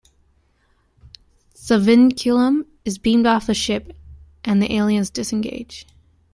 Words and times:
The 1.67 1.77
vinculum 1.77 2.65
is 2.83 2.97
beamed 2.97 3.27
off 3.27 3.45
the 3.45 3.53
ship 3.53 3.95
and 4.43 4.59
the 4.59 4.73
aliens 4.73 5.11
disengage. 5.11 5.85